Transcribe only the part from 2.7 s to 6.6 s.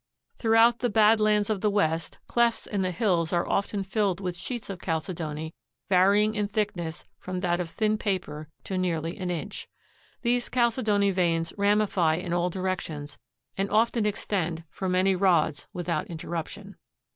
the hills are often filled with sheets of chalcedony varying in